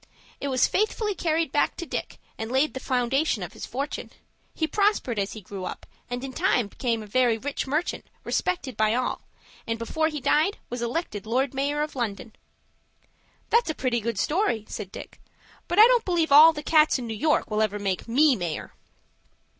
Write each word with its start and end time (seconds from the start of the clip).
It 0.39 0.47
was 0.47 0.65
faithfully 0.65 1.13
carried 1.13 1.51
back 1.51 1.75
to 1.77 1.85
Dick, 1.85 2.17
and 2.35 2.51
laid 2.51 2.73
the 2.73 2.79
foundation 2.79 3.43
of 3.43 3.53
his 3.53 3.67
fortune. 3.67 4.09
He 4.55 4.65
prospered 4.65 5.19
as 5.19 5.33
he 5.33 5.41
grew 5.41 5.63
up, 5.65 5.85
and 6.09 6.23
in 6.23 6.33
time 6.33 6.69
became 6.69 7.03
a 7.03 7.05
very 7.05 7.37
rich 7.37 7.67
merchant, 7.67 8.05
respected 8.23 8.75
by 8.75 8.95
all, 8.95 9.21
and 9.67 9.77
before 9.77 10.07
he 10.07 10.19
died 10.19 10.57
was 10.71 10.81
elected 10.81 11.27
Lord 11.27 11.53
Mayor 11.53 11.83
of 11.83 11.95
London." 11.95 12.33
"That's 13.51 13.69
a 13.69 13.75
pretty 13.75 13.99
good 13.99 14.17
story," 14.17 14.65
said 14.67 14.91
Dick; 14.91 15.21
"but 15.67 15.77
I 15.77 15.85
don't 15.85 16.03
believe 16.03 16.31
all 16.31 16.51
the 16.51 16.63
cats 16.63 16.97
in 16.97 17.05
New 17.05 17.13
York 17.13 17.51
will 17.51 17.61
ever 17.61 17.77
make 17.77 18.07
me 18.07 18.35
mayor." 18.35 18.73